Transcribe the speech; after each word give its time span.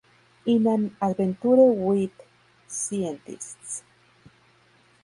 In 0.47 0.65
an 0.65 0.97
Adventure 0.99 1.49
with 1.57 2.09
Scientists". 2.65 3.83